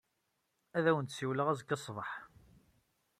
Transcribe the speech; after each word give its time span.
Ad 0.77 0.85
awen-d-ssiwleɣ 0.89 1.47
azekka 1.47 1.77
ṣṣbeḥ. 1.81 2.11